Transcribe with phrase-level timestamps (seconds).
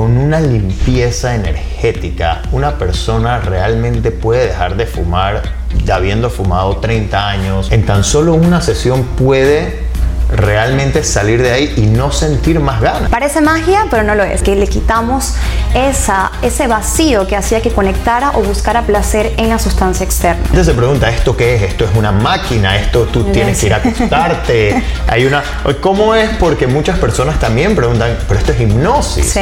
[0.00, 5.42] con una limpieza energética, una persona realmente puede dejar de fumar
[5.84, 7.70] ya habiendo fumado 30 años.
[7.70, 9.89] En tan solo una sesión puede
[10.30, 13.10] realmente salir de ahí y no sentir más ganas.
[13.10, 15.34] Parece magia, pero no lo es, que le quitamos
[15.74, 20.42] esa, ese vacío que hacía que conectara o buscara placer en la sustancia externa.
[20.42, 21.62] Entonces se pregunta, ¿esto qué es?
[21.62, 22.76] ¿Esto es una máquina?
[22.76, 24.82] ¿Esto tú tienes que ir a acostarte?
[25.06, 25.42] Hay una...
[25.80, 26.30] ¿Cómo es?
[26.38, 29.30] Porque muchas personas también preguntan, pero esto es hipnosis.
[29.30, 29.40] Sí.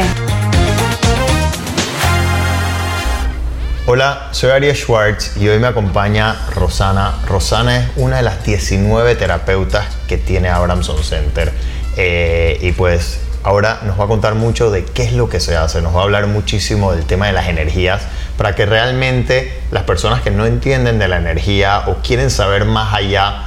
[3.91, 7.21] Hola, soy Ariel Schwartz y hoy me acompaña Rosana.
[7.27, 11.51] Rosana es una de las 19 terapeutas que tiene Abramson Center.
[11.97, 15.57] Eh, y pues ahora nos va a contar mucho de qué es lo que se
[15.57, 15.81] hace.
[15.81, 18.03] Nos va a hablar muchísimo del tema de las energías
[18.37, 22.93] para que realmente las personas que no entienden de la energía o quieren saber más
[22.93, 23.45] allá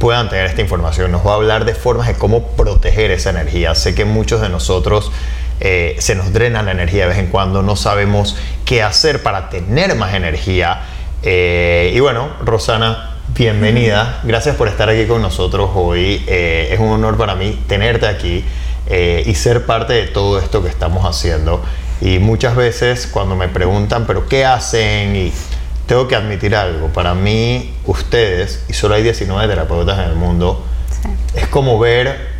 [0.00, 1.12] puedan tener esta información.
[1.12, 3.76] Nos va a hablar de formas de cómo proteger esa energía.
[3.76, 5.12] Sé que muchos de nosotros
[5.60, 9.50] eh, se nos drena la energía de vez en cuando, no sabemos qué hacer para
[9.50, 10.82] tener más energía.
[11.22, 14.20] Eh, y bueno, Rosana, bienvenida.
[14.24, 16.22] Gracias por estar aquí con nosotros hoy.
[16.26, 18.44] Eh, es un honor para mí tenerte aquí
[18.86, 21.64] y ser parte de todo esto que estamos haciendo.
[22.02, 25.16] Y muchas veces cuando me preguntan, pero ¿qué hacen?
[25.16, 25.32] Y
[25.86, 26.88] tengo que admitir algo.
[26.88, 30.62] Para mí, ustedes, y solo hay 19 terapeutas en el mundo,
[31.34, 32.33] es como ver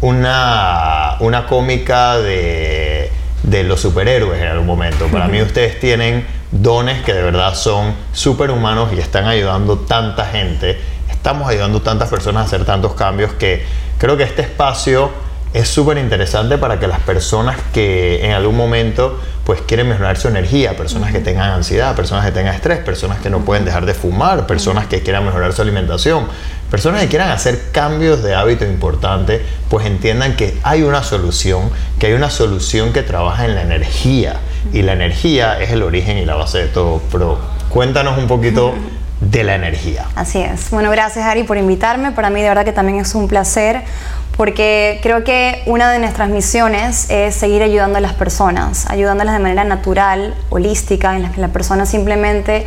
[0.00, 3.10] una, una cómica de,
[3.42, 5.06] de los superhéroes en algún momento.
[5.08, 10.78] Para mí ustedes tienen dones que de verdad son superhumanos y están ayudando tanta gente.
[11.10, 13.64] Estamos ayudando tantas personas a hacer tantos cambios que
[13.98, 15.10] creo que este espacio
[15.52, 20.28] es súper interesante para que las personas que en algún momento pues quieren mejorar su
[20.28, 23.94] energía, personas que tengan ansiedad, personas que tengan estrés, personas que no pueden dejar de
[23.94, 26.26] fumar, personas que quieran mejorar su alimentación,
[26.70, 32.06] personas que quieran hacer cambios de hábito importante, pues entiendan que hay una solución, que
[32.06, 34.40] hay una solución que trabaja en la energía
[34.72, 37.00] y la energía es el origen y la base de todo.
[37.10, 38.74] Pero cuéntanos un poquito
[39.20, 40.06] de la energía.
[40.14, 40.70] Así es.
[40.70, 42.12] Bueno, gracias Ari por invitarme.
[42.12, 43.82] Para mí de verdad que también es un placer
[44.36, 49.40] porque creo que una de nuestras misiones es seguir ayudando a las personas, ayudándolas de
[49.40, 52.64] manera natural, holística, en la que la persona simplemente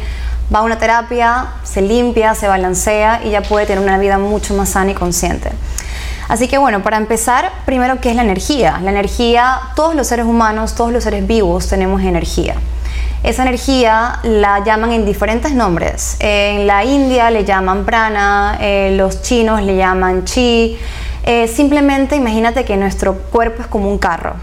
[0.54, 4.54] va a una terapia, se limpia, se balancea y ya puede tener una vida mucho
[4.54, 5.52] más sana y consciente.
[6.28, 8.80] Así que bueno, para empezar, primero, ¿qué es la energía?
[8.84, 12.56] La energía, todos los seres humanos, todos los seres vivos tenemos energía.
[13.24, 16.18] Esa energía la llaman en diferentes nombres.
[16.20, 20.78] En la India le llaman prana, eh, los chinos le llaman chi,
[21.24, 24.34] eh, simplemente imagínate que nuestro cuerpo es como un carro.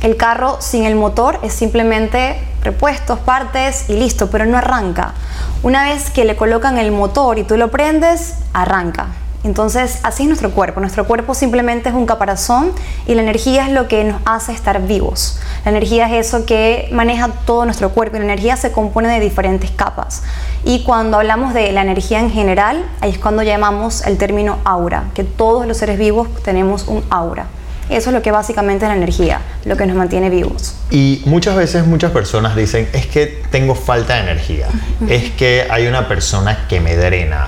[0.00, 5.14] El carro sin el motor es simplemente repuestos, partes y listo, pero no arranca.
[5.62, 9.08] Una vez que le colocan el motor y tú lo prendes, arranca.
[9.44, 10.80] Entonces, así es nuestro cuerpo.
[10.80, 12.72] Nuestro cuerpo simplemente es un caparazón
[13.06, 15.38] y la energía es lo que nos hace estar vivos.
[15.66, 19.20] La energía es eso que maneja todo nuestro cuerpo y la energía se compone de
[19.20, 20.22] diferentes capas.
[20.64, 25.04] Y cuando hablamos de la energía en general, ahí es cuando llamamos el término aura,
[25.12, 27.46] que todos los seres vivos tenemos un aura.
[27.88, 30.74] Eso es lo que básicamente es la energía, lo que nos mantiene vivos.
[30.90, 34.68] Y muchas veces muchas personas dicen, es que tengo falta de energía,
[35.08, 37.46] es que hay una persona que me drena.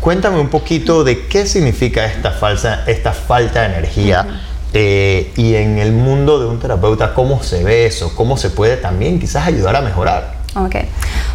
[0.00, 4.26] Cuéntame un poquito de qué significa esta, falsa, esta falta de energía
[4.72, 8.76] eh, y en el mundo de un terapeuta, cómo se ve eso, cómo se puede
[8.76, 10.34] también quizás ayudar a mejorar.
[10.54, 10.76] Ok.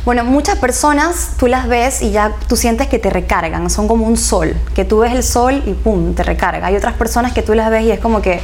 [0.05, 4.05] Bueno, muchas personas tú las ves y ya tú sientes que te recargan, son como
[4.05, 6.67] un sol, que tú ves el sol y pum, te recarga.
[6.67, 8.41] Hay otras personas que tú las ves y es como que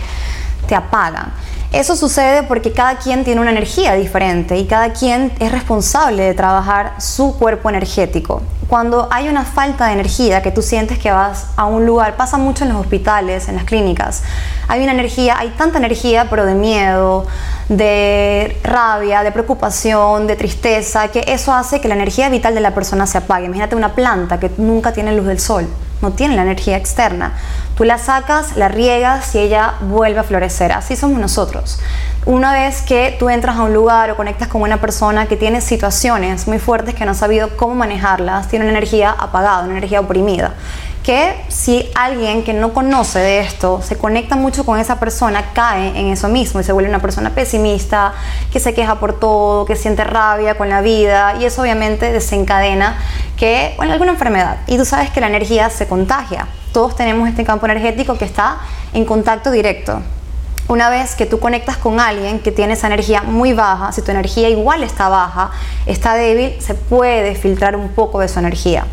[0.67, 1.33] te apagan.
[1.73, 6.33] Eso sucede porque cada quien tiene una energía diferente y cada quien es responsable de
[6.33, 8.41] trabajar su cuerpo energético.
[8.69, 12.37] Cuando hay una falta de energía, que tú sientes que vas a un lugar, pasa
[12.37, 14.23] mucho en los hospitales, en las clínicas,
[14.69, 17.27] hay una energía, hay tanta energía, pero de miedo,
[17.69, 22.73] de rabia, de preocupación, de tristeza, que eso hace que la energía vital de la
[22.73, 23.45] persona se apague.
[23.45, 25.67] Imagínate una planta que nunca tiene luz del sol
[26.01, 27.33] no tiene la energía externa.
[27.75, 30.71] Tú la sacas, la riegas y ella vuelve a florecer.
[30.71, 31.79] Así somos nosotros.
[32.25, 35.61] Una vez que tú entras a un lugar o conectas con una persona que tiene
[35.61, 39.99] situaciones muy fuertes que no ha sabido cómo manejarlas, tiene una energía apagada, una energía
[39.99, 40.53] oprimida
[41.03, 45.97] que si alguien que no conoce de esto se conecta mucho con esa persona, cae
[45.99, 48.13] en eso mismo y se vuelve una persona pesimista,
[48.51, 52.97] que se queja por todo, que siente rabia con la vida y eso obviamente desencadena
[53.37, 54.57] que, bueno, alguna enfermedad.
[54.67, 56.47] Y tú sabes que la energía se contagia.
[56.73, 58.57] Todos tenemos este campo energético que está
[58.93, 60.01] en contacto directo.
[60.67, 64.11] Una vez que tú conectas con alguien que tiene esa energía muy baja, si tu
[64.11, 65.49] energía igual está baja,
[65.87, 68.85] está débil, se puede filtrar un poco de su energía.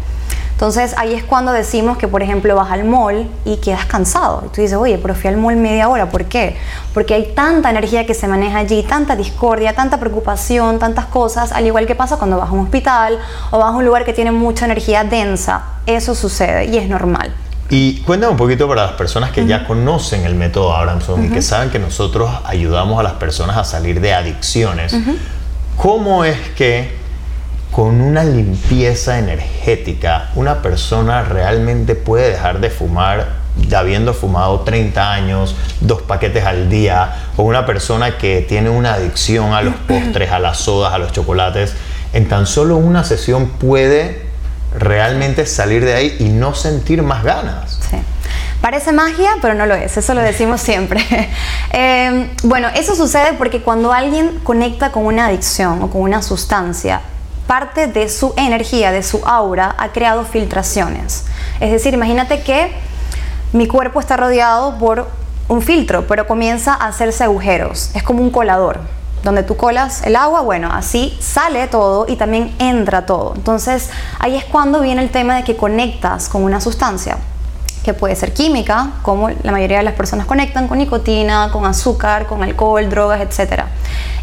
[0.57, 4.43] Entonces ahí es cuando decimos que, por ejemplo, vas al mall y quedas cansado.
[4.47, 6.57] Y tú dices, oye, pero fui al mall media hora, ¿por qué?
[6.95, 11.67] Porque hay tanta energía que se maneja allí, tanta discordia, tanta preocupación, tantas cosas, al
[11.67, 13.19] igual que pasa cuando vas a un hospital
[13.51, 15.63] o vas a un lugar que tiene mucha energía densa.
[15.85, 17.35] Eso sucede y es normal.
[17.69, 21.43] Y cuéntame un poquito para las personas que ya conocen el método Abramson y que
[21.43, 24.97] saben que nosotros ayudamos a las personas a salir de adicciones.
[25.77, 26.96] ¿Cómo es que
[27.77, 33.35] con una limpieza energética una persona realmente puede dejar de fumar
[33.77, 39.53] habiendo fumado 30 años, dos paquetes al día, o una persona que tiene una adicción
[39.53, 41.75] a los postres, a las sodas, a los chocolates,
[42.15, 44.23] en tan solo una sesión puede
[44.75, 47.79] realmente salir de ahí y no sentir más ganas.
[47.91, 47.99] Sí.
[48.63, 51.05] Parece magia, pero no lo es, eso lo decimos siempre.
[51.79, 57.03] Eh, bueno, eso sucede porque cuando alguien conecta con una adicción o con una sustancia,
[57.47, 61.25] parte de su energía, de su aura, ha creado filtraciones.
[61.61, 62.73] Es decir, imagínate que
[63.53, 65.09] mi cuerpo está rodeado por
[65.49, 67.91] un filtro, pero comienza a hacerse agujeros.
[67.95, 68.81] Es como un colador
[69.23, 73.35] donde tú colas el agua, bueno, así sale todo y también entra todo.
[73.35, 77.19] Entonces ahí es cuando viene el tema de que conectas con una sustancia
[77.85, 82.27] que puede ser química, como la mayoría de las personas conectan con nicotina, con azúcar,
[82.27, 83.63] con alcohol, drogas, etc.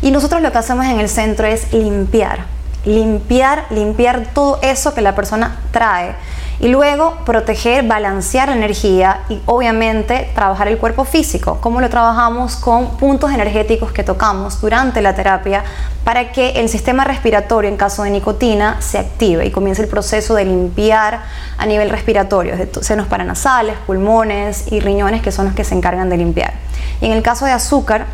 [0.01, 2.45] Y nosotros lo que hacemos en el centro es limpiar,
[2.85, 6.15] limpiar, limpiar todo eso que la persona trae
[6.59, 11.59] y luego proteger, balancear la energía y obviamente trabajar el cuerpo físico.
[11.59, 12.55] como lo trabajamos?
[12.55, 15.63] Con puntos energéticos que tocamos durante la terapia
[16.03, 20.35] para que el sistema respiratorio en caso de nicotina se active y comience el proceso
[20.35, 21.23] de limpiar
[21.57, 26.09] a nivel respiratorio, de senos paranasales, pulmones y riñones que son los que se encargan
[26.09, 26.53] de limpiar.
[27.01, 28.05] Y en el caso de azúcar,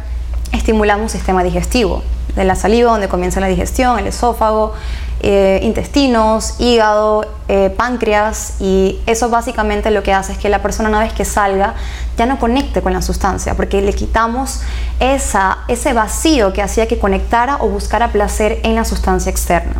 [0.54, 2.02] estimulamos el sistema digestivo,
[2.40, 4.74] de la saliva donde comienza la digestión, el esófago,
[5.22, 10.88] eh, intestinos, hígado, eh, páncreas y eso básicamente lo que hace es que la persona
[10.88, 11.74] una vez que salga
[12.18, 14.62] ya no conecte con la sustancia porque le quitamos
[15.02, 19.74] esa, ese vacío que hacía que conectara o buscara placer en la sustancia externa.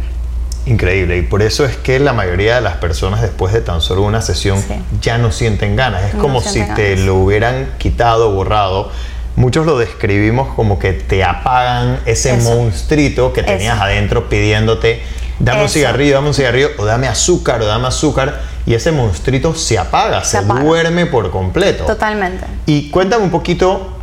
[0.66, 4.02] Increíble, y por eso es que la mayoría de las personas después de tan solo
[4.02, 4.62] una sesión
[5.00, 8.92] ya no sienten ganas, es como si te lo hubieran quitado, borrado
[9.40, 15.02] muchos lo describimos como que te apagan ese monstruito que tenías adentro pidiéndote
[15.40, 19.56] dame un cigarrillo, dame un cigarrillo, o dame azúcar, o dame azúcar, y ese monstruito
[19.56, 21.86] se apaga, se, duerme por completo.
[21.86, 22.46] Totalmente.
[22.66, 23.98] Y cuéntame un poquito,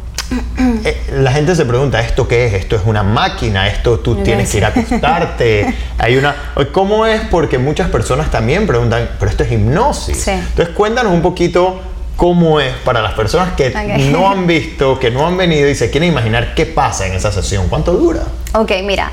[0.85, 2.55] eh, la gente se pregunta, ¿esto qué es?
[2.55, 3.69] ¿Esto es una máquina?
[3.69, 5.75] ¿Esto tú tienes que ir a acostarte?
[5.99, 6.35] Hay una...
[6.73, 7.21] ¿Cómo es?
[7.31, 10.27] Porque muchas personas también preguntan, pero esto es hipnosis.
[10.27, 11.81] Entonces cuéntanos un poquito
[12.17, 13.71] cómo es para las personas que
[14.11, 17.31] no han visto, que no han venido y se quieren imaginar qué pasa en esa
[17.31, 17.69] sesión.
[17.69, 18.23] ¿Cuánto dura?
[18.55, 19.11] Ok, mira.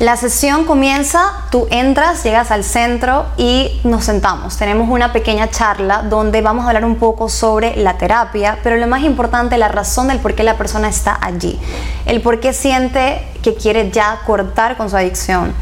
[0.00, 4.56] La sesión comienza, tú entras, llegas al centro y nos sentamos.
[4.56, 8.88] Tenemos una pequeña charla donde vamos a hablar un poco sobre la terapia, pero lo
[8.88, 11.60] más importante, la razón del por qué la persona está allí.
[12.06, 15.54] El por qué siente que quiere ya cortar con su adicción.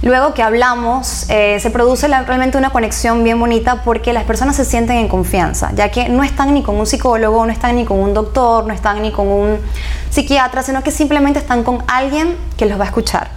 [0.00, 4.64] Luego que hablamos, eh, se produce realmente una conexión bien bonita porque las personas se
[4.64, 7.98] sienten en confianza, ya que no están ni con un psicólogo, no están ni con
[7.98, 9.58] un doctor, no están ni con un
[10.10, 13.30] psiquiatra, sino que simplemente están con alguien que los va a escuchar.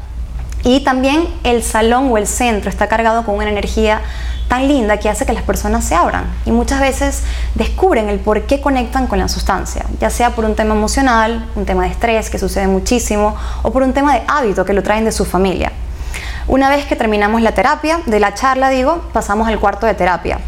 [0.64, 4.02] Y también el salón o el centro está cargado con una energía
[4.48, 7.24] tan linda que hace que las personas se abran y muchas veces
[7.56, 11.66] descubren el por qué conectan con la sustancia, ya sea por un tema emocional, un
[11.66, 15.06] tema de estrés que sucede muchísimo o por un tema de hábito que lo traen
[15.06, 15.72] de su familia.
[16.48, 20.40] Una vez que terminamos la terapia, de la charla digo, pasamos al cuarto de terapia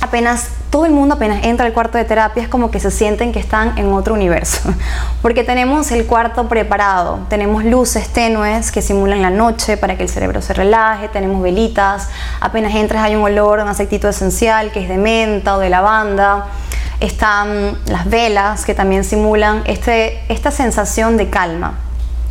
[0.00, 3.32] apenas todo el mundo apenas entra al cuarto de terapia es como que se sienten
[3.32, 4.60] que están en otro universo,
[5.22, 10.08] porque tenemos el cuarto preparado, tenemos luces tenues que simulan la noche para que el
[10.08, 12.08] cerebro se relaje, tenemos velitas,
[12.40, 16.46] apenas entras hay un olor, un aceitito esencial que es de menta o de lavanda,
[17.00, 21.74] están las velas que también simulan este, esta sensación de calma.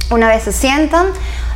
[0.09, 1.07] Una vez se sientan,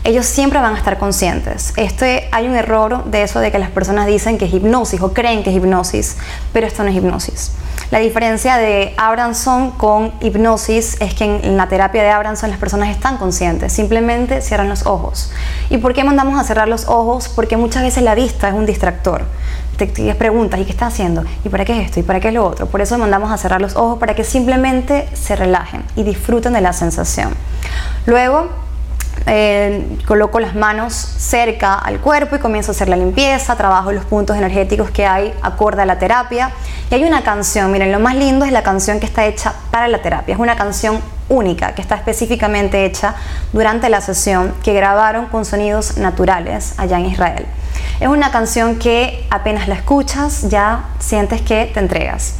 [0.04, 1.74] ellos siempre van a estar conscientes.
[1.78, 5.14] Este, hay un error de eso de que las personas dicen que es hipnosis o
[5.14, 6.18] creen que es hipnosis,
[6.52, 7.52] pero esto no es hipnosis.
[7.92, 12.90] La diferencia de Abranson con hipnosis es que en, la terapia de Abranson las personas
[12.90, 15.32] están conscientes, simplemente cierran los ojos.
[15.70, 17.30] ¿Y por qué mandamos a cerrar los ojos?
[17.30, 19.26] Porque muchas veces la vista es un distractor.
[19.82, 21.24] Te, te preguntas, ¿y qué está haciendo?
[21.44, 22.00] ¿Y para qué es esto?
[22.00, 22.68] ¿Y para qué es lo otro?
[22.68, 26.62] Por eso mandamos a cerrar los ojos para que simplemente se relajen y disfruten de
[26.62, 27.34] la sensación.
[28.06, 28.48] Luego,
[29.26, 34.06] eh, coloco las manos cerca al cuerpo y comienzo a hacer la limpieza, trabajo los
[34.06, 36.52] puntos energéticos que hay acorde a la terapia.
[36.92, 39.88] Y hay una canción, miren, lo más lindo es la canción que está hecha para
[39.88, 40.36] la terapia.
[40.36, 43.16] Es una canción única que está específicamente hecha
[43.52, 47.48] durante la sesión que grabaron con sonidos naturales allá en Israel.
[48.02, 52.34] Es una canción que apenas la escuchas ya sientes que te entregas.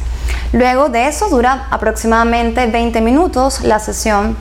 [0.52, 4.36] Luego de eso dura aproximadamente 20 minutos la sesión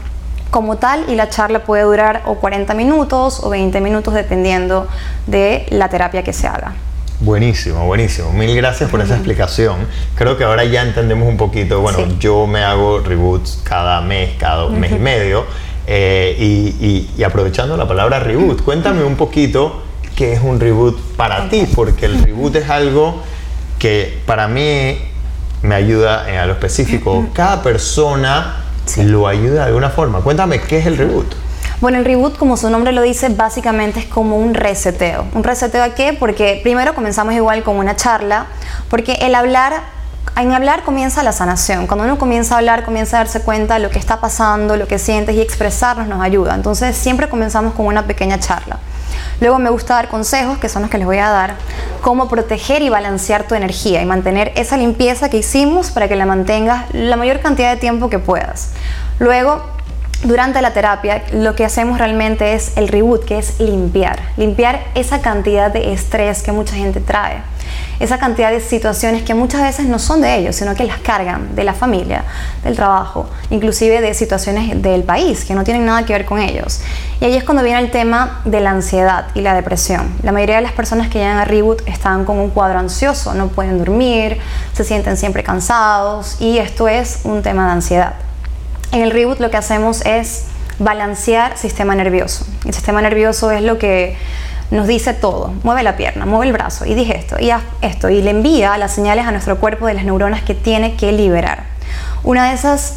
[0.50, 4.88] como tal y la charla puede durar o 40 minutos o 20 minutos dependiendo
[5.28, 6.74] de la terapia que se haga.
[7.20, 8.34] Buenísimo, buenísimo.
[8.34, 9.86] Mil gracias por esa explicación.
[10.16, 11.82] Creo que ahora ya entendemos un poquito.
[11.82, 15.46] Bueno, yo me hago reboots cada mes, cada mes y medio.
[15.86, 16.36] Eh,
[17.16, 22.06] y, aprovechando la palabra reboot, cuéntame un poquito qué es un reboot para ti, porque
[22.06, 23.22] el reboot es algo
[23.80, 24.98] que para mí
[25.62, 27.26] me ayuda en lo específico.
[27.34, 28.58] Cada persona
[28.98, 30.22] lo ayuda de alguna forma.
[30.22, 31.34] Cuéntame qué es el reboot.
[31.80, 35.26] Bueno, el reboot, como su nombre lo dice, básicamente es como un reseteo.
[35.34, 36.14] ¿Un reseteo a qué?
[36.14, 38.46] Porque primero comenzamos igual con una charla,
[38.90, 39.82] porque el hablar
[40.38, 41.88] en hablar comienza la sanación.
[41.88, 44.88] Cuando uno comienza a hablar, comienza a darse cuenta de lo que está pasando, lo
[44.88, 46.56] que sientes y expresarnos nos ayuda.
[46.56, 48.78] Entonces siempre comenzamos con una pequeña charla.
[49.40, 51.56] Luego me gusta dar consejos, que son los que les voy a dar,
[52.02, 56.26] cómo proteger y balancear tu energía y mantener esa limpieza que hicimos para que la
[56.26, 58.72] mantengas la mayor cantidad de tiempo que puedas.
[59.20, 59.64] Luego
[60.24, 65.22] durante la terapia lo que hacemos realmente es el reboot, que es limpiar, limpiar esa
[65.22, 67.42] cantidad de estrés que mucha gente trae,
[68.00, 71.56] esa cantidad de situaciones que muchas veces no son de ellos, sino que las cargan
[71.56, 72.24] de la familia,
[72.64, 76.82] del trabajo, inclusive de situaciones del país que no tienen nada que ver con ellos.
[77.20, 80.14] Y ahí es cuando viene el tema de la ansiedad y la depresión.
[80.24, 83.48] La mayoría de las personas que llegan a reboot están con un cuadro ansioso, no
[83.48, 84.40] pueden dormir,
[84.74, 88.14] se sienten siempre cansados y esto es un tema de ansiedad.
[88.92, 90.46] En el reboot lo que hacemos es
[90.80, 92.46] balancear sistema nervioso.
[92.66, 94.18] El sistema nervioso es lo que
[94.72, 95.54] nos dice todo.
[95.64, 98.78] Mueve la pierna, mueve el brazo y dije esto y haz esto y le envía
[98.78, 101.66] las señales a nuestro cuerpo de las neuronas que tiene que liberar.
[102.24, 102.96] Una de esas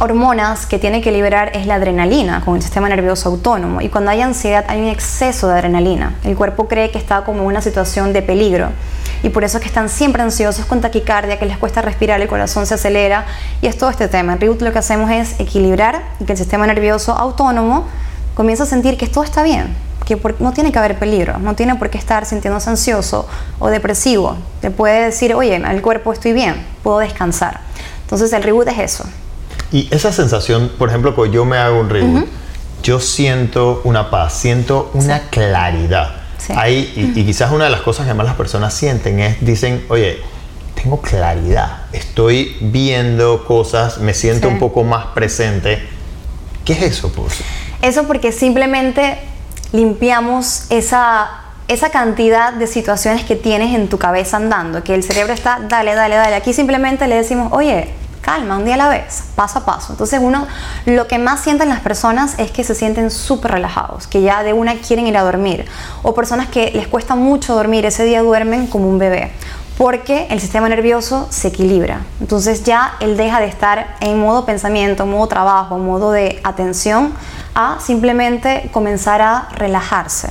[0.00, 4.12] hormonas que tiene que liberar es la adrenalina con el sistema nervioso autónomo y cuando
[4.12, 6.14] hay ansiedad hay un exceso de adrenalina.
[6.24, 8.68] El cuerpo cree que está como en una situación de peligro
[9.22, 12.28] y por eso es que están siempre ansiosos con taquicardia, que les cuesta respirar, el
[12.28, 13.26] corazón se acelera
[13.60, 14.34] y es todo este tema.
[14.34, 17.86] En Reboot lo que hacemos es equilibrar y que el sistema nervioso autónomo
[18.34, 19.74] comience a sentir que todo está bien,
[20.06, 23.28] que no tiene que haber peligro, no tiene por qué estar sintiéndose ansioso
[23.58, 24.36] o depresivo.
[24.60, 27.60] Te puede decir, oye, el cuerpo estoy bien, puedo descansar.
[28.02, 29.04] Entonces el reboot es eso.
[29.70, 32.26] Y esa sensación, por ejemplo, cuando yo me hago un reboot,
[32.82, 36.18] yo siento una paz, siento una claridad
[36.68, 40.18] y, quizás una de las cosas que más las personas sienten es, dicen, oye,
[40.74, 45.82] tengo claridad, estoy viendo cosas, me siento un poco más presente.
[46.64, 47.40] ¿Qué es eso, pues?
[47.82, 49.18] Eso porque simplemente
[49.72, 51.30] limpiamos esa,
[51.68, 55.94] esa cantidad de situaciones que tienes en tu cabeza andando, que el cerebro está, dale,
[55.94, 56.34] dale, dale.
[56.34, 57.92] Aquí simplemente le decimos, oye,
[58.28, 59.92] calma, un día a la vez, paso a paso.
[59.92, 60.46] Entonces uno,
[60.84, 64.52] lo que más sienten las personas es que se sienten súper relajados, que ya de
[64.52, 65.64] una quieren ir a dormir.
[66.02, 69.32] O personas que les cuesta mucho dormir, ese día duermen como un bebé,
[69.78, 72.00] porque el sistema nervioso se equilibra.
[72.20, 77.14] Entonces ya él deja de estar en modo pensamiento, modo trabajo, modo de atención,
[77.54, 80.30] a simplemente comenzar a relajarse,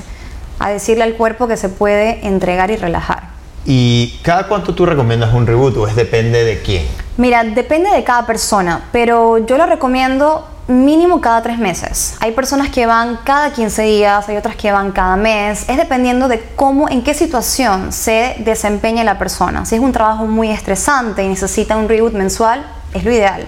[0.60, 3.30] a decirle al cuerpo que se puede entregar y relajar.
[3.66, 6.86] ¿Y cada cuánto tú recomiendas un reboot o es depende de quién?
[7.16, 12.16] Mira, depende de cada persona, pero yo lo recomiendo mínimo cada tres meses.
[12.20, 15.68] Hay personas que van cada 15 días, hay otras que van cada mes.
[15.70, 19.66] Es dependiendo de cómo, en qué situación se desempeña la persona.
[19.66, 23.46] Si es un trabajo muy estresante y necesita un reboot mensual, es lo ideal.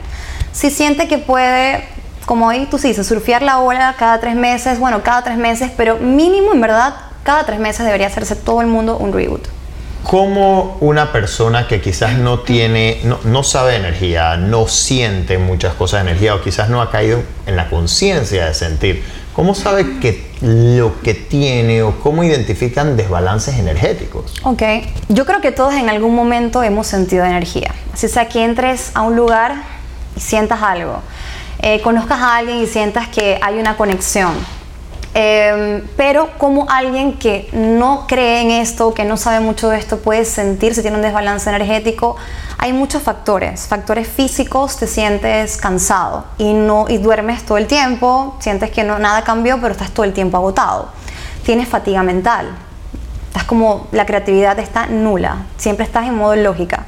[0.52, 1.84] Si siente que puede,
[2.26, 5.98] como hoy tú dices, surfear la ola cada tres meses, bueno, cada tres meses, pero
[5.98, 9.59] mínimo en verdad, cada tres meses debería hacerse todo el mundo un reboot.
[10.04, 16.04] ¿Cómo una persona que quizás no tiene, no, sabe de energía, no siente muchas cosas
[16.04, 19.04] de energía o quizás no ha caído en la conciencia de sentir,
[19.34, 24.34] cómo sabe que lo que tiene o cómo identifican desbalances energéticos?
[24.44, 24.64] Ok,
[25.10, 27.74] yo creo que todos en algún momento hemos sentido energía.
[27.94, 29.64] Así sea que entres a un lugar
[30.16, 31.02] y sientas algo,
[31.62, 34.34] eh, conozcas a alguien y sientas que hay una conexión
[35.14, 39.98] Em, pero como alguien que no cree en esto, que no sabe mucho de esto,
[39.98, 42.16] puede sentir si tiene un desbalance energético,
[42.58, 43.68] hay muchos factores.
[43.68, 49.00] Factores físicos, te sientes cansado y, no, y duermes todo el tiempo, sientes que no,
[49.00, 50.90] nada cambió, pero estás todo el tiempo agotado.
[51.44, 52.50] Tienes fatiga mental,
[53.28, 56.86] estás como la creatividad está nula, siempre estás en modo lógica.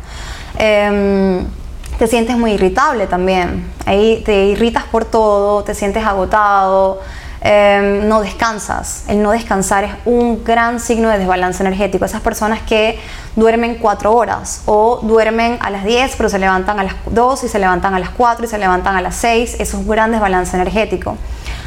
[0.60, 1.46] Em,
[1.98, 7.00] te sientes muy irritable también, ahí te irritas por todo, te sientes agotado.
[7.44, 9.04] Em, no descansas.
[9.08, 12.06] El no descansar es un gran signo de desbalance energético.
[12.06, 13.00] Esas personas que
[13.36, 17.48] duermen cuatro horas o duermen a las 10 pero se levantan a las 2 y
[17.48, 20.12] se levantan a las 4 y se levantan a las 6, eso es un gran
[20.12, 21.18] desbalance energético.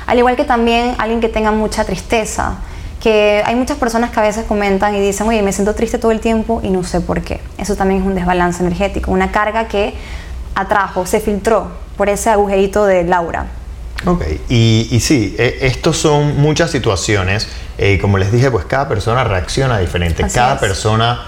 [0.07, 2.59] Al igual que también alguien que tenga mucha tristeza,
[3.03, 6.13] que hay muchas personas que a veces comentan y dicen, oye, me siento triste todo
[6.13, 7.41] el tiempo y no sé por qué.
[7.59, 9.95] Eso también es un desbalance energético, una carga que
[10.55, 13.47] atrajo, se filtró por ese agujerito de Laura.
[14.07, 17.49] Ok, y, y sí, e, estos son muchas situaciones.
[17.79, 21.23] Eh, como les dije, pues cada persona reacciona diferente, cada persona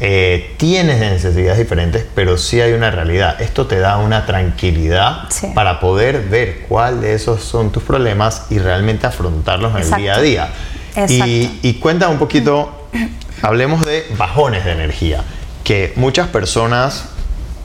[0.00, 3.40] eh, tiene necesidades diferentes, pero sí hay una realidad.
[3.40, 8.58] Esto te da una tranquilidad para poder ver cuál de esos son tus problemas y
[8.58, 10.48] realmente afrontarlos en el día a día.
[11.08, 12.88] Y, y cuenta un poquito,
[13.42, 15.22] hablemos de bajones de energía,
[15.62, 17.04] que muchas personas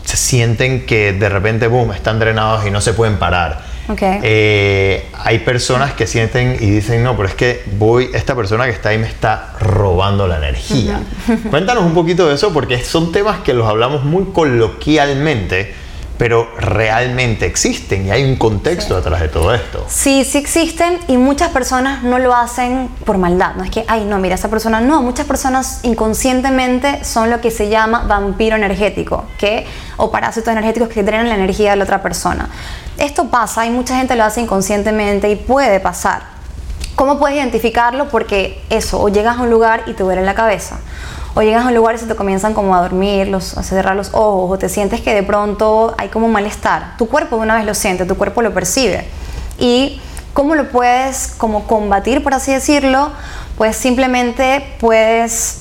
[0.04, 3.62] se sienten que de repente, boom, están drenados y no se pueden parar.
[4.00, 8.72] Eh, hay personas que sienten y dicen, no, pero es que voy, esta persona que
[8.72, 11.02] está ahí me está robando la energía.
[11.50, 17.46] Cuéntanos un poquito de eso porque son temas que los hablamos muy coloquialmente pero realmente
[17.46, 19.86] existen y hay un contexto detrás de todo esto.
[19.88, 23.56] Sí, sí existen y muchas personas no lo hacen por maldad.
[23.56, 25.02] No es que, ay, no, mira, esa persona no.
[25.02, 29.66] Muchas personas inconscientemente son lo que se llama vampiro energético, que,
[29.98, 32.50] o parásitos energéticos que drenan la energía de la otra persona.
[32.98, 36.22] Esto pasa y mucha gente lo hace inconscientemente y puede pasar.
[36.96, 38.10] ¿Cómo puedes identificarlo?
[38.10, 40.80] Porque eso, o llegas a un lugar y te duele la cabeza
[41.38, 43.96] o llegas a un lugar y se te comienzan como a dormir, los, a cerrar
[43.96, 46.96] los ojos, o te sientes que de pronto hay como malestar.
[46.98, 49.06] Tu cuerpo de una vez lo siente, tu cuerpo lo percibe.
[49.60, 50.02] Y
[50.34, 53.12] cómo lo puedes como combatir, por así decirlo,
[53.56, 55.60] pues simplemente puedes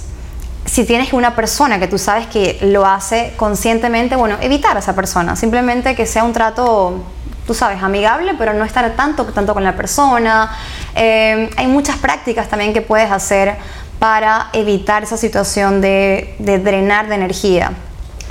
[0.65, 4.95] si tienes una persona que tú sabes que lo hace conscientemente, bueno, evitar a esa
[4.95, 7.05] persona, simplemente que sea un trato,
[7.47, 10.51] tú sabes, amigable, pero no estar tanto, tanto con la persona.
[10.95, 13.57] Eh, hay muchas prácticas también que puedes hacer
[13.99, 17.73] para evitar esa situación de, drenar de energía.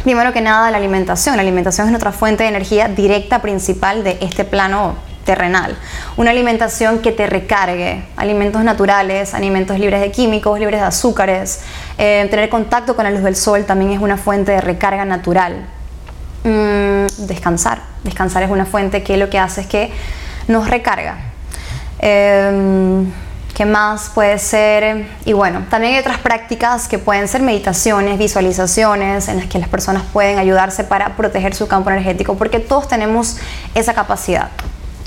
[0.04, 1.36] Primero que nada, la alimentación.
[1.36, 5.76] La alimentación es nuestra fuente de energía directa principal de este plano terrenal.
[6.18, 11.62] Una alimentación que te recargue, alimentos naturales, alimentos libres de químicos, libres de azúcares.
[11.98, 15.66] Eh, tener contacto con la luz del sol también es una fuente de recarga natural.
[16.44, 17.95] Mm, descansar.
[18.06, 19.92] Descansar es una fuente que lo que hace es que
[20.48, 21.18] nos recarga.
[22.00, 23.04] Eh,
[23.56, 25.08] ¿Qué más puede ser?
[25.24, 29.70] Y bueno, también hay otras prácticas que pueden ser meditaciones, visualizaciones, en las que las
[29.70, 33.38] personas pueden ayudarse para proteger su campo energético, porque todos tenemos
[33.74, 34.50] esa capacidad.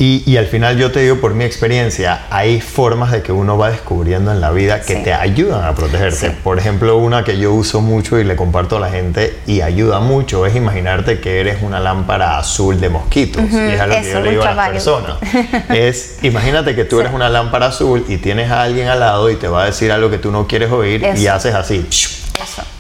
[0.01, 3.71] Y, al final yo te digo por mi experiencia, hay formas de que uno va
[3.71, 6.31] descubriendo en la vida que te ayudan a protegerse.
[6.31, 9.99] Por ejemplo, una que yo uso mucho y le comparto a la gente y ayuda
[9.99, 13.43] mucho es imaginarte que eres una lámpara azul de mosquitos.
[13.51, 15.17] Y es algo que yo le digo a las personas.
[15.71, 19.35] es, imagínate que tú eres una lámpara azul y tienes a alguien al lado y
[19.35, 21.85] te va a decir algo que tú no quieres oír y haces así.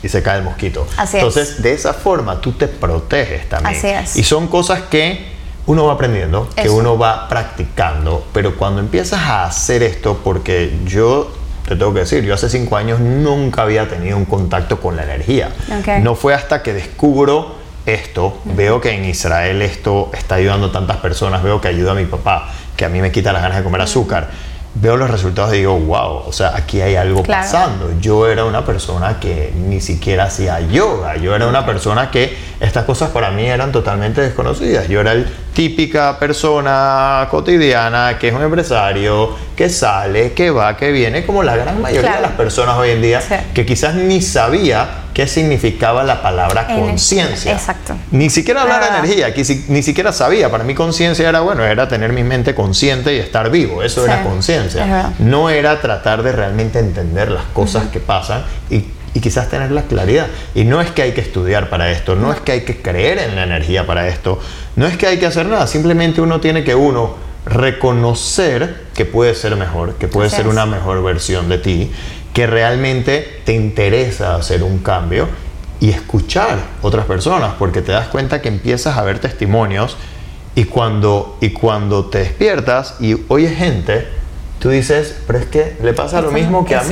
[0.04, 0.86] Y se cae el mosquito.
[1.12, 3.76] Entonces, de esa forma tú te proteges también.
[3.76, 4.16] Así es.
[4.16, 5.37] Y son cosas que
[5.68, 11.30] uno va aprendiendo, que uno va practicando, pero cuando empiezas a hacer esto, porque yo
[11.68, 15.04] te tengo que decir, yo hace cinco años nunca había tenido un contacto con la
[15.04, 15.50] energía.
[16.00, 20.96] No fue hasta que descubro esto, veo que en Israel esto está ayudando a tantas
[20.96, 23.64] personas, veo que ayuda a mi papá, que a mí me quita las ganas de
[23.64, 24.30] comer azúcar
[24.74, 27.92] veo los resultados y digo, wow, o sea, aquí hay algo pasando.
[28.00, 32.84] Yo era una persona que ni siquiera hacía yoga, yo era una persona que estas
[32.84, 34.88] cosas para mí eran totalmente desconocidas.
[34.88, 35.26] Yo era el
[35.58, 41.56] típica persona cotidiana que es un empresario, que sale, que va, que viene, como la
[41.56, 43.20] gran mayoría de las personas hoy en día,
[43.52, 47.54] que quizás ni sabía qué significaba la palabra conciencia.
[47.54, 47.96] Exacto.
[48.12, 49.34] Ni siquiera hablar de energía,
[49.66, 50.48] ni siquiera sabía.
[50.48, 53.82] Para mí conciencia era, bueno, era tener mi mente consciente y estar vivo.
[53.82, 55.12] Eso era conciencia.
[55.18, 59.82] No era tratar de realmente entender las cosas que pasan y y quizás tener la
[59.82, 60.26] claridad.
[60.54, 63.18] Y no es que hay que estudiar para esto, no, es que hay que creer
[63.18, 64.40] en la energía para esto,
[64.76, 69.34] no es que hay que hacer nada, simplemente uno tiene que uno reconocer que puede
[69.34, 71.90] ser mejor, que puede ser una mejor versión de ti,
[72.34, 75.28] que realmente te interesa hacer un cambio
[75.80, 79.96] y escuchar otras personas, porque te das cuenta que empiezas a ver testimonios
[80.54, 84.08] y cuando, y cuando te despiertas y oyes gente,
[84.58, 86.90] tú dices, pero es que le pasa lo mismo que a mí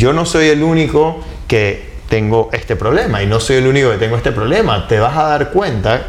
[0.00, 3.98] yo no soy el único que tengo este problema y no soy el único que
[3.98, 4.88] tengo este problema.
[4.88, 6.06] Te vas a dar cuenta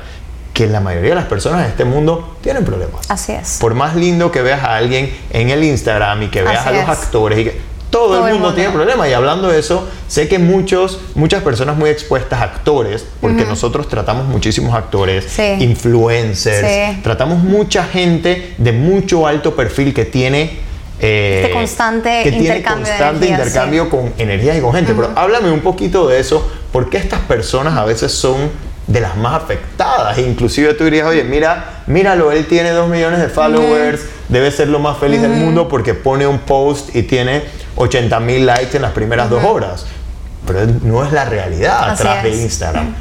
[0.54, 3.02] que la mayoría de las personas en este mundo tienen problemas.
[3.10, 3.58] Así es.
[3.60, 6.88] Por más lindo que veas a alguien en el Instagram y que veas a los
[6.88, 9.10] actores y que todo, el, mundo tiene problemas.
[9.10, 14.26] Y hablando de eso, sé que muchos, muchas personas muy expuestas, actores, porque nosotros tratamos
[14.26, 20.71] muchísimos actores, influencers, tratamos mucha gente de mucho alto perfil que tiene
[21.02, 24.94] este eh, constante intercambio, constante intercambio con energía y con gente.
[24.94, 28.50] Pero háblame un poquito de eso, porque estas personas a veces son
[28.88, 30.18] de las más afectadas.
[30.20, 34.80] Inclusive tú dirías, oye, mira, míralo, él tiene dos millones de followers, debe ser lo
[34.80, 37.44] más feliz del mundo porque pone un post y tiene
[37.78, 39.86] 80 mil likes en las primeras dos horas.
[40.46, 42.30] Pero no es la realidad Así atrás de.
[42.32, 42.96] Instagram.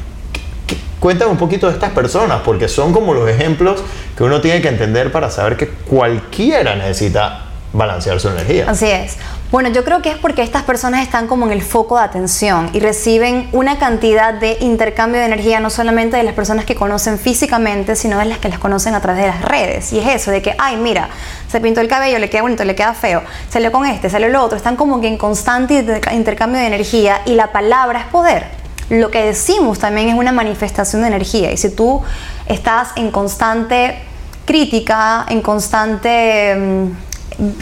[0.67, 3.83] ¿Qué- Cuéntame un poquito de estas personas, porque son como los ejemplos
[4.15, 8.65] que uno tiene que entender para saber que cualquiera necesita balancear su energía.
[8.67, 9.17] Así es.
[9.49, 12.69] Bueno, yo creo que es porque estas personas están como en el foco de atención
[12.73, 17.17] y reciben una cantidad de intercambio de energía no solamente de las personas que conocen
[17.17, 19.93] físicamente, sino de las que las conocen a través de las redes.
[19.93, 21.09] Y es eso, de que, ay, mira,
[21.49, 24.43] se pintó el cabello, le queda bonito, le queda feo, salió con este, salió lo
[24.43, 24.57] otro.
[24.57, 28.45] Están como que en constante inter- intercambio de energía y la palabra es poder.
[28.89, 31.51] Lo que decimos también es una manifestación de energía.
[31.51, 32.01] Y si tú
[32.47, 33.97] estás en constante
[34.45, 36.91] crítica, en constante...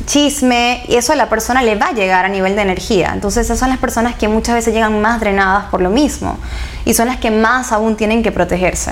[0.05, 3.12] chisme y eso a la persona le va a llegar a nivel de energía.
[3.13, 6.38] Entonces esas son las personas que muchas veces llegan más drenadas por lo mismo
[6.86, 8.91] y son las que más aún tienen que protegerse.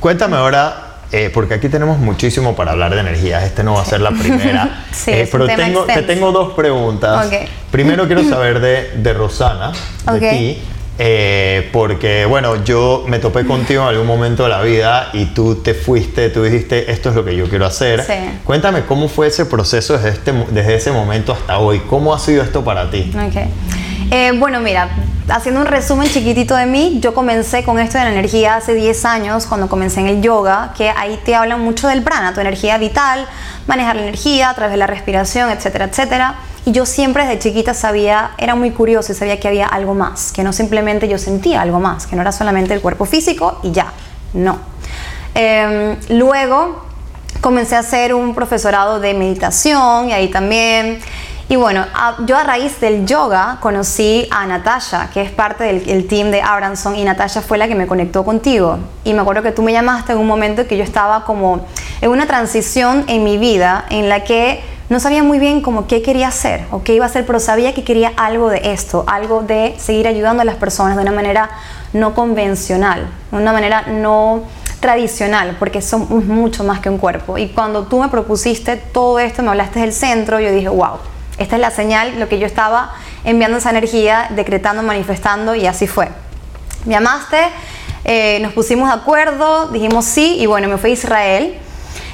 [0.00, 3.42] Cuéntame ahora, eh, porque aquí tenemos muchísimo para hablar de energías.
[3.44, 4.84] Este no va a ser la primera.
[4.92, 7.28] Sí, Eh, pero tengo, te tengo dos preguntas.
[7.70, 9.72] Primero quiero saber de, de Rosana,
[10.12, 10.62] de ti.
[11.04, 15.56] Eh, porque bueno, yo me topé contigo en algún momento de la vida y tú
[15.56, 18.04] te fuiste, tú dijiste, esto es lo que yo quiero hacer.
[18.04, 18.12] Sí.
[18.44, 21.80] Cuéntame cómo fue ese proceso desde, este, desde ese momento hasta hoy.
[21.90, 23.12] ¿Cómo ha sido esto para ti?
[23.16, 23.34] Ok.
[24.12, 24.90] Eh, bueno, mira,
[25.28, 29.04] haciendo un resumen chiquitito de mí, yo comencé con esto de la energía hace 10
[29.04, 32.78] años, cuando comencé en el yoga, que ahí te hablan mucho del prana, tu energía
[32.78, 33.26] vital,
[33.66, 36.36] manejar la energía a través de la respiración, etcétera, etcétera.
[36.64, 40.32] Y yo siempre desde chiquita sabía, era muy curioso y sabía que había algo más,
[40.32, 43.72] que no simplemente yo sentía algo más, que no era solamente el cuerpo físico y
[43.72, 43.92] ya,
[44.32, 44.58] no.
[45.34, 46.84] Eh, luego
[47.40, 51.00] comencé a hacer un profesorado de meditación y ahí también.
[51.48, 51.84] Y bueno,
[52.24, 56.40] yo a raíz del yoga conocí a Natasha, que es parte del el team de
[56.40, 58.78] Abranson, y Natasha fue la que me conectó contigo.
[59.04, 61.66] Y me acuerdo que tú me llamaste en un momento que yo estaba como
[62.00, 64.62] en una transición en mi vida en la que
[64.92, 67.74] no sabía muy bien como qué quería hacer o qué iba a hacer, pero sabía
[67.74, 71.48] que quería algo de esto, algo de seguir ayudando a las personas de una manera
[71.94, 74.42] no convencional, de una manera no
[74.80, 77.38] tradicional, porque somos mucho más que un cuerpo.
[77.38, 80.98] Y cuando tú me propusiste todo esto, me hablaste del centro, yo dije, wow,
[81.38, 82.92] esta es la señal, lo que yo estaba
[83.24, 86.10] enviando esa energía, decretando, manifestando, y así fue.
[86.84, 87.38] Me llamaste,
[88.04, 91.58] eh, nos pusimos de acuerdo, dijimos sí, y bueno, me fui a Israel.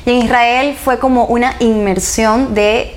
[0.09, 2.95] Y en Israel fue como una inmersión de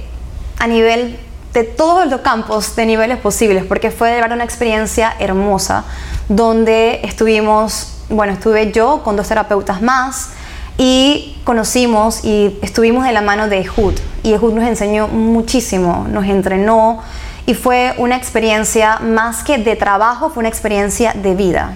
[0.58, 1.20] a nivel
[1.52, 5.84] de todos los campos de niveles posibles, porque fue de verdad una experiencia hermosa,
[6.30, 10.30] donde estuvimos, bueno, estuve yo con dos terapeutas más
[10.78, 13.96] y conocimos y estuvimos de la mano de Ehud.
[14.24, 17.02] Y Ehud nos enseñó muchísimo, nos entrenó
[17.46, 21.74] y fue una experiencia más que de trabajo, fue una experiencia de vida.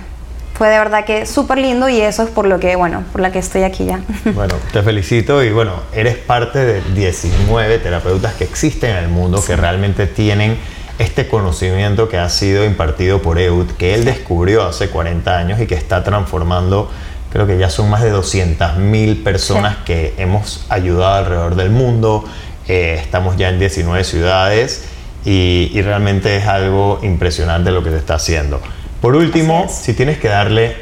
[0.57, 3.31] Fue de verdad que súper lindo y eso es por lo que, bueno, por la
[3.31, 3.99] que estoy aquí ya.
[4.33, 9.43] Bueno, te felicito y bueno, eres parte de 19 terapeutas que existen en el mundo
[9.45, 10.57] que realmente tienen
[10.97, 15.67] este conocimiento que ha sido impartido por Eud, que él descubrió hace 40 años y
[15.67, 16.89] que está transformando,
[17.33, 19.81] creo que ya son más de 200.000 personas Sí.
[19.83, 22.23] que hemos ayudado alrededor del mundo,
[22.67, 24.85] Eh, estamos ya en 19 ciudades
[25.23, 28.59] y, y realmente es algo impresionante lo que se está haciendo.
[29.05, 30.75] Por último, si tienes que darle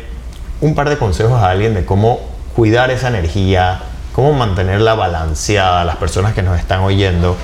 [0.61, 2.21] un par de consejos a alguien de cómo
[2.55, 3.81] cuidar esa energía,
[4.13, 7.35] cómo mantenerla balanceada a las personas que nos están oyendo,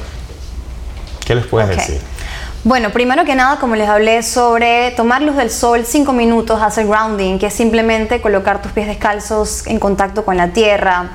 [1.26, 2.00] ¿qué les puedes decir?
[2.64, 6.88] Bueno, primero que nada, como les hablé sobre tomar luz del sol 5 minutos, hacer
[6.88, 11.10] grounding, que es simplemente colocar tus pies descalzos en contacto con la tierra,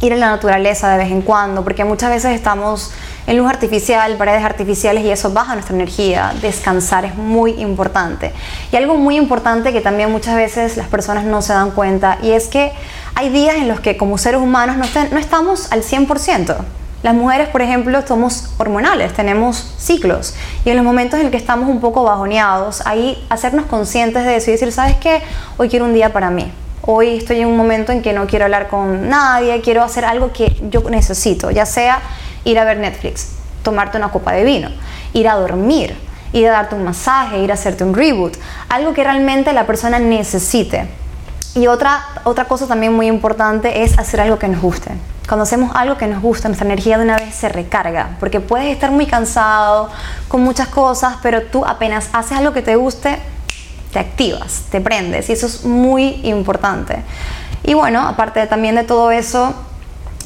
[0.00, 2.90] ir a la naturaleza de vez en cuando, porque muchas veces estamos
[3.26, 6.32] en luz artificial, paredes artificiales y eso baja nuestra energía.
[6.40, 8.32] Descansar es muy importante.
[8.72, 12.30] Y algo muy importante que también muchas veces las personas no se dan cuenta y
[12.32, 12.72] es que
[13.14, 16.56] hay días en los que como seres humanos no, est- no estamos al 100%.
[17.02, 20.34] Las mujeres, por ejemplo, somos hormonales, tenemos ciclos
[20.64, 24.36] y en los momentos en los que estamos un poco bajoneados, ahí hacernos conscientes de
[24.36, 25.22] eso y decir, ¿sabes qué?
[25.56, 26.50] Hoy quiero un día para mí.
[26.82, 30.32] Hoy estoy en un momento en que no quiero hablar con nadie, quiero hacer algo
[30.32, 32.00] que yo necesito, ya sea
[32.46, 33.32] ir a ver Netflix,
[33.62, 34.70] tomarte una copa de vino,
[35.12, 35.96] ir a dormir,
[36.32, 38.36] ir a darte un masaje, ir a hacerte un reboot,
[38.68, 40.88] algo que realmente la persona necesite.
[41.54, 44.92] Y otra, otra cosa también muy importante es hacer algo que nos guste.
[45.26, 48.72] Cuando hacemos algo que nos gusta, nuestra energía de una vez se recarga, porque puedes
[48.72, 49.90] estar muy cansado
[50.28, 53.18] con muchas cosas, pero tú apenas haces algo que te guste,
[53.92, 57.02] te activas, te prendes, y eso es muy importante.
[57.64, 59.52] Y bueno, aparte también de todo eso,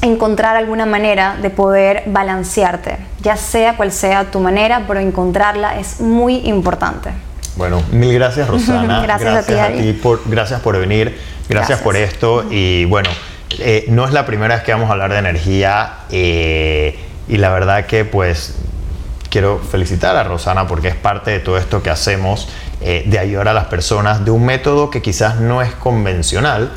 [0.01, 6.01] encontrar alguna manera de poder balancearte, ya sea cual sea tu manera, pero encontrarla es
[6.01, 7.11] muy importante.
[7.55, 9.01] Bueno, mil gracias Rosana.
[9.01, 9.93] Gracias a ti, Ari.
[9.93, 11.79] por, gracias por venir, gracias, Gracias.
[11.81, 13.09] por esto y bueno,
[13.59, 17.49] eh, no es la primera vez que vamos a hablar de energía eh, y la
[17.49, 18.55] verdad que pues
[19.29, 22.49] quiero felicitar a Rosana porque es parte de todo esto que hacemos,
[22.81, 26.71] eh, de ayudar a las personas de un método que quizás no es convencional,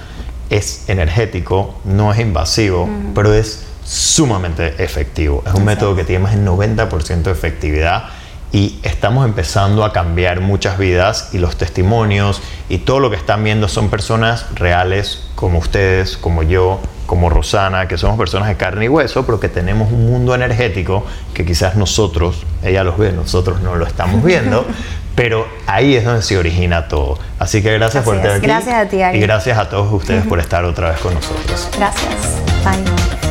[0.51, 5.43] es energético, no es invasivo, pero es sumamente efectivo.
[5.47, 8.05] Es un método que tiene más del 90% de efectividad
[8.53, 13.43] y estamos empezando a cambiar muchas vidas y los testimonios y todo lo que están
[13.43, 18.85] viendo son personas reales como ustedes, como yo, como Rosana, que somos personas de carne
[18.85, 21.05] y hueso, pero que tenemos un mundo energético
[21.35, 24.65] que quizás nosotros, ella los ve, nosotros no lo estamos viendo,
[25.15, 27.19] pero ahí es donde se origina todo.
[27.39, 28.47] Así que gracias por estar aquí.
[28.47, 29.19] Gracias a ti, Ari.
[29.19, 31.69] Y gracias a todos ustedes por estar otra vez con nosotros.
[31.77, 32.43] Gracias.
[32.65, 33.24] Bye.